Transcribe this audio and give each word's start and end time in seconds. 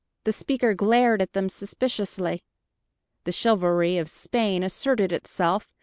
The 0.23 0.33
speaker 0.33 0.73
glared 0.73 1.21
at 1.21 1.33
them 1.33 1.47
suspiciously. 1.47 2.41
The 3.25 3.31
chivalry 3.31 3.99
of 3.99 4.09
Spain 4.09 4.63
asserted 4.63 5.11
itself. 5.13 5.75